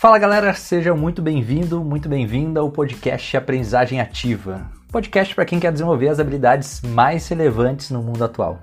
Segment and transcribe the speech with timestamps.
[0.00, 4.66] Fala galera, seja muito bem-vindo, muito bem-vinda ao podcast Aprendizagem Ativa.
[4.90, 8.60] Podcast para quem quer desenvolver as habilidades mais relevantes no mundo atual.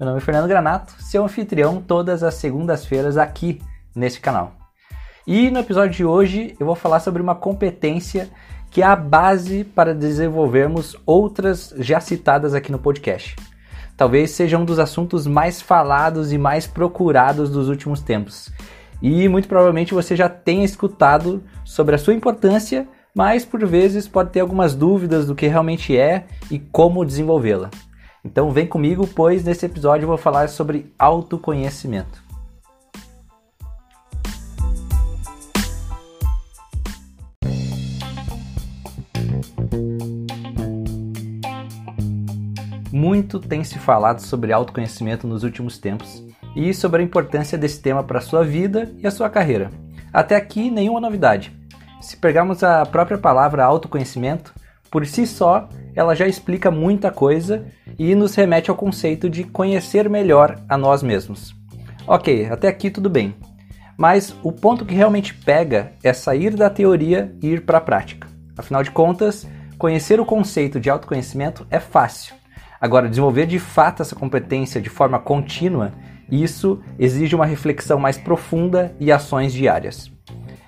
[0.00, 3.60] Meu nome é Fernando Granato, seu anfitrião todas as segundas-feiras aqui
[3.94, 4.54] nesse canal.
[5.26, 8.30] E no episódio de hoje eu vou falar sobre uma competência
[8.70, 13.36] que é a base para desenvolvermos outras já citadas aqui no podcast.
[13.94, 18.50] Talvez seja um dos assuntos mais falados e mais procurados dos últimos tempos
[19.00, 24.30] e muito provavelmente você já tenha escutado sobre a sua importância, mas por vezes pode
[24.30, 27.70] ter algumas dúvidas do que realmente é e como desenvolvê-la.
[28.24, 32.26] Então vem comigo, pois nesse episódio eu vou falar sobre autoconhecimento.
[42.92, 46.24] Muito tem se falado sobre autoconhecimento nos últimos tempos
[46.58, 49.70] e sobre a importância desse tema para a sua vida e a sua carreira.
[50.12, 51.56] Até aqui, nenhuma novidade.
[52.00, 54.52] Se pegarmos a própria palavra autoconhecimento,
[54.90, 57.64] por si só, ela já explica muita coisa
[57.96, 61.54] e nos remete ao conceito de conhecer melhor a nós mesmos.
[62.08, 63.36] Ok, até aqui tudo bem.
[63.96, 68.26] Mas o ponto que realmente pega é sair da teoria e ir para a prática.
[68.56, 69.46] Afinal de contas,
[69.78, 72.34] conhecer o conceito de autoconhecimento é fácil.
[72.80, 75.92] Agora, desenvolver de fato essa competência de forma contínua
[76.30, 80.10] isso exige uma reflexão mais profunda e ações diárias.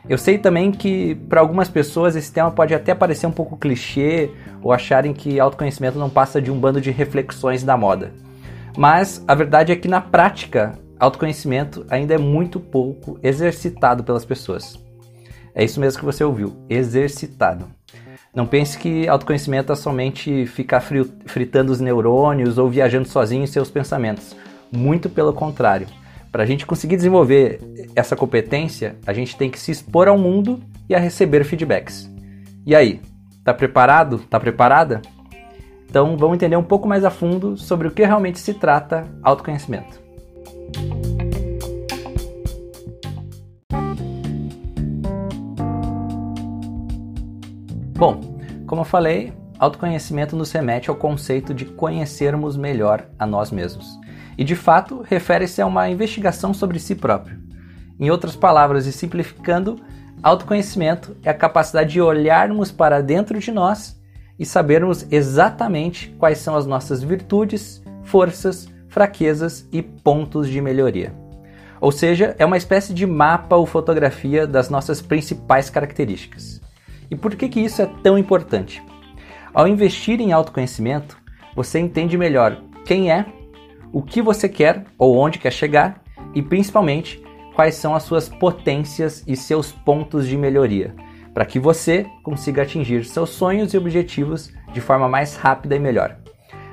[0.08, 4.30] Eu sei também que para algumas pessoas esse tema pode até parecer um pouco clichê
[4.62, 8.12] ou acharem que autoconhecimento não passa de um bando de reflexões da moda.
[8.77, 14.78] Mas a verdade é que na prática, autoconhecimento ainda é muito pouco exercitado pelas pessoas.
[15.55, 17.67] É isso mesmo que você ouviu, exercitado.
[18.34, 20.80] Não pense que autoconhecimento é somente ficar
[21.27, 24.36] fritando os neurônios ou viajando sozinho em seus pensamentos.
[24.73, 25.87] Muito pelo contrário.
[26.31, 27.59] Para a gente conseguir desenvolver
[27.97, 32.08] essa competência, a gente tem que se expor ao mundo e a receber feedbacks.
[32.64, 33.01] E aí,
[33.42, 34.19] tá preparado?
[34.19, 35.03] Tá preparada?
[35.89, 40.01] Então vamos entender um pouco mais a fundo sobre o que realmente se trata autoconhecimento.
[47.97, 48.20] Bom,
[48.69, 53.98] como eu falei, autoconhecimento nos remete ao conceito de conhecermos melhor a nós mesmos
[54.40, 57.39] e de fato refere-se a uma investigação sobre si próprio.
[58.01, 59.77] Em outras palavras e simplificando,
[60.23, 64.00] autoconhecimento é a capacidade de olharmos para dentro de nós
[64.39, 71.12] e sabermos exatamente quais são as nossas virtudes, forças, fraquezas e pontos de melhoria.
[71.79, 76.62] Ou seja, é uma espécie de mapa ou fotografia das nossas principais características.
[77.11, 78.83] E por que, que isso é tão importante?
[79.52, 81.18] Ao investir em autoconhecimento,
[81.55, 82.56] você entende melhor
[82.86, 83.27] quem é
[83.92, 86.02] o que você quer ou onde quer chegar
[86.34, 87.23] e principalmente
[87.55, 90.95] quais são as suas potências e seus pontos de melhoria,
[91.34, 96.17] para que você consiga atingir seus sonhos e objetivos de forma mais rápida e melhor.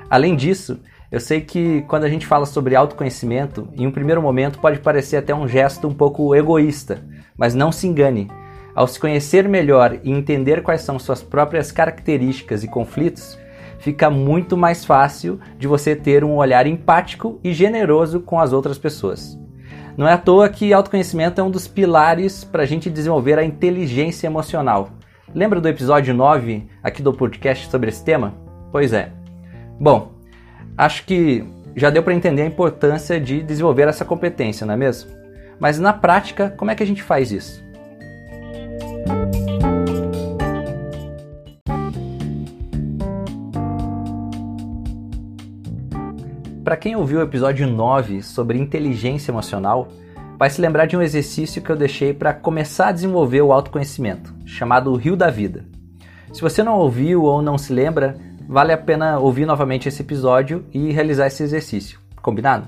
[0.09, 0.79] Além disso,
[1.11, 5.17] eu sei que quando a gente fala sobre autoconhecimento, em um primeiro momento pode parecer
[5.17, 7.03] até um gesto um pouco egoísta,
[7.37, 8.29] mas não se engane.
[8.75, 13.37] Ao se conhecer melhor e entender quais são suas próprias características e conflitos,
[13.79, 18.77] fica muito mais fácil de você ter um olhar empático e generoso com as outras
[18.77, 19.37] pessoas.
[19.97, 23.43] Não é à toa que autoconhecimento é um dos pilares para a gente desenvolver a
[23.43, 24.89] inteligência emocional.
[25.33, 28.33] Lembra do episódio 9 aqui do podcast sobre esse tema?
[28.71, 29.11] Pois é.
[29.79, 30.11] Bom,
[30.77, 31.43] acho que
[31.75, 35.11] já deu para entender a importância de desenvolver essa competência, não é mesmo?
[35.59, 37.63] Mas na prática, como é que a gente faz isso?
[46.67, 49.87] Para quem ouviu o episódio 9 sobre inteligência emocional,
[50.37, 54.35] vai se lembrar de um exercício que eu deixei para começar a desenvolver o autoconhecimento,
[54.45, 55.63] chamado Rio da Vida.
[56.33, 58.17] Se você não ouviu ou não se lembra,
[58.49, 62.67] vale a pena ouvir novamente esse episódio e realizar esse exercício, combinado?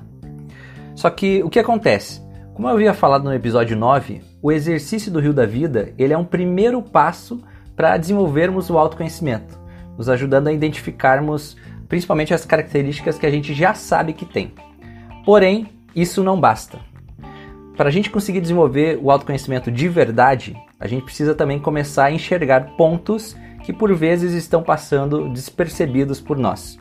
[0.96, 2.22] Só que o que acontece?
[2.54, 6.18] Como eu havia falado no episódio 9, o exercício do Rio da Vida ele é
[6.18, 7.44] um primeiro passo
[7.76, 9.60] para desenvolvermos o autoconhecimento,
[9.98, 11.58] nos ajudando a identificarmos
[11.90, 14.54] principalmente as características que a gente já sabe que tem.
[15.26, 16.80] Porém, isso não basta.
[17.76, 22.12] Para a gente conseguir desenvolver o autoconhecimento de verdade, a gente precisa também começar a
[22.12, 26.78] enxergar pontos que por vezes estão passando despercebidos por nós.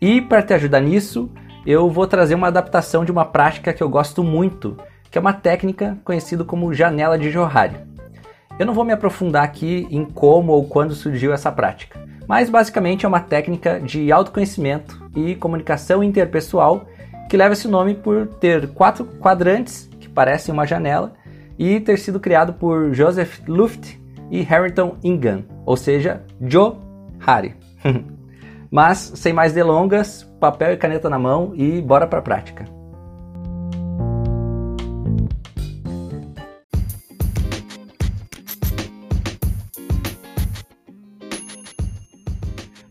[0.00, 1.30] E para te ajudar nisso,
[1.66, 4.76] eu vou trazer uma adaptação de uma prática que eu gosto muito,
[5.10, 7.93] que é uma técnica conhecida como janela de Johari.
[8.58, 11.98] Eu não vou me aprofundar aqui em como ou quando surgiu essa prática,
[12.28, 16.86] mas basicamente é uma técnica de autoconhecimento e comunicação interpessoal
[17.28, 21.14] que leva esse nome por ter quatro quadrantes que parecem uma janela
[21.58, 23.96] e ter sido criado por Joseph Luft
[24.30, 26.74] e Harrington Ingham, ou seja, Joe
[27.18, 27.56] Harry.
[28.70, 32.73] Mas, sem mais delongas, papel e caneta na mão e bora para a prática.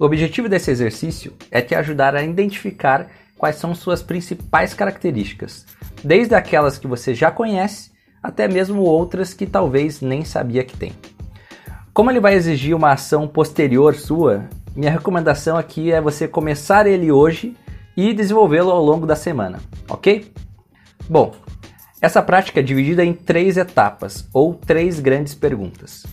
[0.03, 3.07] O objetivo desse exercício é te ajudar a identificar
[3.37, 5.65] quais são suas principais características,
[6.03, 7.89] desde aquelas que você já conhece
[8.21, 10.91] até mesmo outras que talvez nem sabia que tem.
[11.93, 17.09] Como ele vai exigir uma ação posterior sua, minha recomendação aqui é você começar ele
[17.09, 17.55] hoje
[17.95, 20.33] e desenvolvê-lo ao longo da semana, ok?
[21.07, 21.33] Bom,
[22.01, 26.05] essa prática é dividida em três etapas ou três grandes perguntas.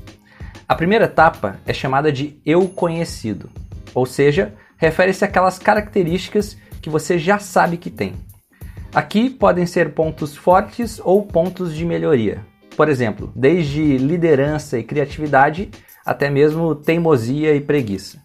[0.69, 3.51] A primeira etapa é chamada de eu conhecido,
[3.95, 8.15] ou seja, refere-se àquelas características que você já sabe que tem.
[8.95, 12.45] Aqui podem ser pontos fortes ou pontos de melhoria.
[12.77, 15.71] Por exemplo, desde liderança e criatividade
[16.05, 18.19] até mesmo teimosia e preguiça.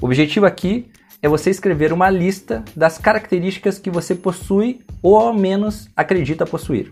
[0.00, 0.90] O objetivo aqui
[1.22, 6.90] é você escrever uma lista das características que você possui ou ao menos acredita possuir.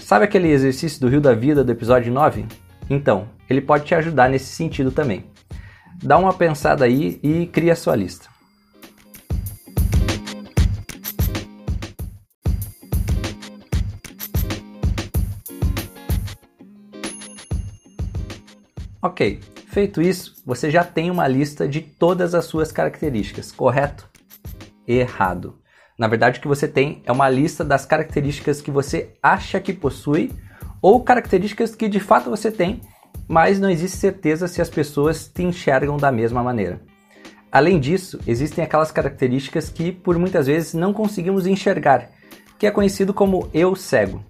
[0.00, 2.46] Sabe aquele exercício do Rio da Vida do episódio 9?
[2.90, 5.24] Então, ele pode te ajudar nesse sentido também.
[6.02, 8.28] Dá uma pensada aí e cria a sua lista.
[19.02, 24.08] Ok, feito isso, você já tem uma lista de todas as suas características, correto?
[24.86, 25.60] Errado.
[25.98, 29.72] Na verdade, o que você tem é uma lista das características que você acha que
[29.72, 30.32] possui
[30.82, 32.80] ou características que de fato você tem,
[33.28, 36.80] mas não existe certeza se as pessoas te enxergam da mesma maneira.
[37.50, 42.10] Além disso, existem aquelas características que por muitas vezes não conseguimos enxergar,
[42.58, 44.22] que é conhecido como eu cego.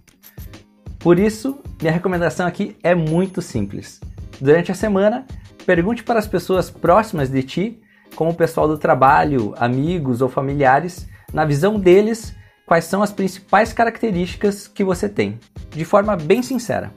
[0.98, 4.00] Por isso, minha recomendação aqui é muito simples.
[4.40, 5.26] Durante a semana,
[5.64, 7.80] pergunte para as pessoas próximas de ti,
[8.14, 12.34] como o pessoal do trabalho, amigos ou familiares, na visão deles,
[12.64, 15.38] quais são as principais características que você tem,
[15.70, 16.92] de forma bem sincera.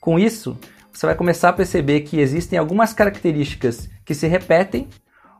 [0.00, 0.58] Com isso,
[0.94, 4.88] você vai começar a perceber que existem algumas características que se repetem,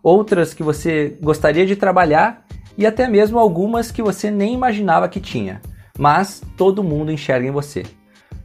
[0.02, 2.44] outras que você gostaria de trabalhar
[2.76, 5.62] e até mesmo algumas que você nem imaginava que tinha,
[5.96, 7.84] mas todo mundo enxerga em você.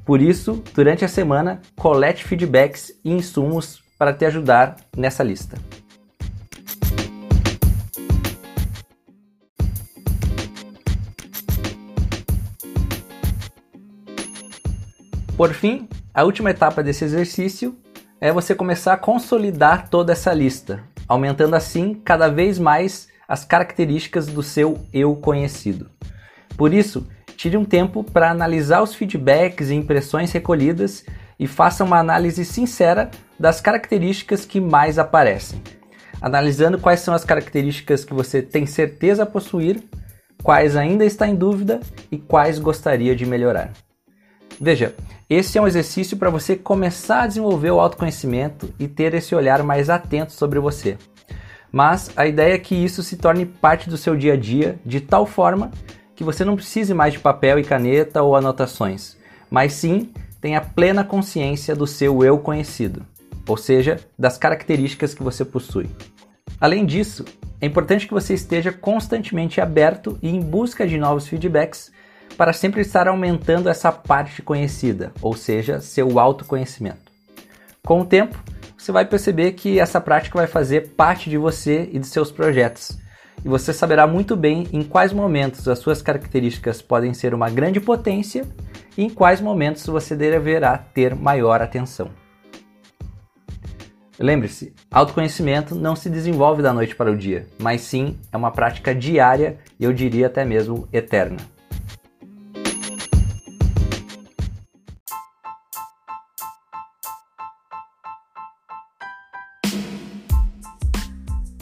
[0.05, 5.57] Por isso, durante a semana, colete feedbacks e insumos para te ajudar nessa lista.
[15.39, 17.73] Por fim, a última etapa desse exercício
[18.19, 24.27] é você começar a consolidar toda essa lista, aumentando assim cada vez mais as características
[24.27, 25.89] do seu eu conhecido.
[26.57, 27.07] Por isso,
[27.37, 31.05] Tire um tempo para analisar os feedbacks e impressões recolhidas
[31.39, 33.09] e faça uma análise sincera
[33.39, 35.63] das características que mais aparecem,
[36.21, 39.81] analisando quais são as características que você tem certeza possuir,
[40.43, 41.79] quais ainda está em dúvida
[42.11, 43.71] e quais gostaria de melhorar.
[44.59, 44.93] Veja,
[45.29, 49.61] esse é um exercício para você começar a desenvolver o autoconhecimento e ter esse olhar
[49.61, 50.97] mais atento sobre você.
[51.71, 54.99] Mas a ideia é que isso se torne parte do seu dia a dia de
[54.99, 55.69] tal forma
[56.15, 59.17] que você não precise mais de papel e caneta ou anotações,
[59.51, 63.05] mas sim tenha plena consciência do seu eu conhecido,
[63.47, 65.87] ou seja, das características que você possui.
[66.59, 67.23] Além disso,
[67.61, 71.91] é importante que você esteja constantemente aberto e em busca de novos feedbacks
[72.39, 77.11] para sempre estar aumentando essa parte conhecida, ou seja, seu autoconhecimento.
[77.85, 78.41] Com o tempo,
[78.77, 82.97] você vai perceber que essa prática vai fazer parte de você e de seus projetos
[83.43, 87.81] e você saberá muito bem em quais momentos as suas características podem ser uma grande
[87.81, 88.45] potência
[88.97, 92.09] e em quais momentos você deverá ter maior atenção.
[94.17, 98.95] Lembre-se, autoconhecimento não se desenvolve da noite para o dia, mas sim é uma prática
[98.95, 101.58] diária e eu diria até mesmo eterna.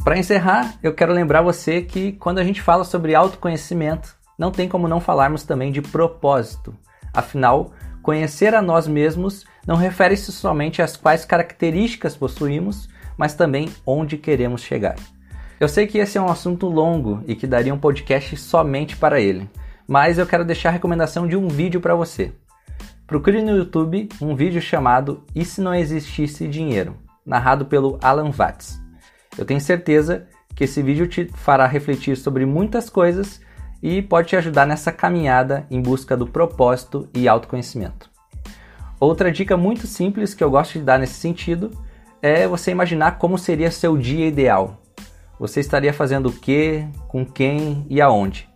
[0.08, 4.70] Para encerrar, eu quero lembrar você que quando a gente fala sobre autoconhecimento, não tem
[4.70, 6.74] como não falarmos também de propósito.
[7.14, 12.88] Afinal, conhecer a nós mesmos não refere-se somente às quais características possuímos,
[13.18, 14.96] mas também onde queremos chegar.
[15.60, 19.20] Eu sei que esse é um assunto longo e que daria um podcast somente para
[19.20, 19.50] ele,
[19.86, 22.32] mas eu quero deixar a recomendação de um vídeo para você.
[23.06, 26.96] Procure no YouTube um vídeo chamado E se não existisse dinheiro,
[27.26, 28.87] narrado pelo Alan Watts.
[29.38, 33.40] Eu tenho certeza que esse vídeo te fará refletir sobre muitas coisas
[33.82, 38.10] e pode te ajudar nessa caminhada em busca do propósito e autoconhecimento.
[39.00, 41.72] Outra dica muito simples que eu gosto de dar nesse sentido
[42.22, 44.82] é você imaginar como seria seu dia ideal.
[45.40, 48.50] Você estaria fazendo o que, com quem e aonde.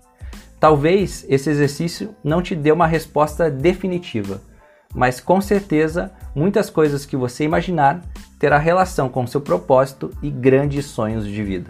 [0.59, 4.41] Talvez esse exercício não te dê uma resposta definitiva,
[4.93, 8.01] mas com certeza muitas coisas que você imaginar
[8.41, 11.69] terá relação com seu propósito e grandes sonhos de vida.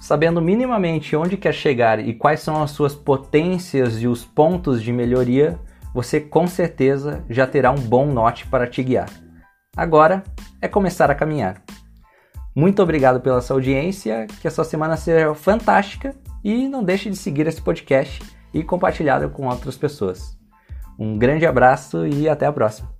[0.00, 4.92] Sabendo minimamente onde quer chegar e quais são as suas potências e os pontos de
[4.92, 5.56] melhoria,
[5.94, 9.08] você com certeza já terá um bom norte para te guiar.
[9.76, 10.24] Agora
[10.60, 11.62] é começar a caminhar.
[12.52, 16.12] Muito obrigado pela sua audiência, que a sua semana seja fantástica
[16.42, 18.20] e não deixe de seguir esse podcast
[18.52, 20.36] e compartilhá-lo com outras pessoas.
[20.98, 22.97] Um grande abraço e até a próxima.